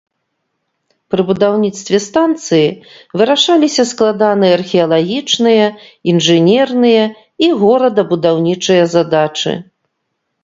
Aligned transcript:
Пры 1.13 1.21
будаўніцтве 1.29 1.97
станцыі 2.05 2.69
вырашаліся 3.21 3.83
складаныя 3.91 4.53
археалагічныя, 4.59 5.67
інжынерныя 6.13 7.03
і 7.49 7.51
горадабудаўнічыя 7.65 8.83
задачы. 8.95 9.53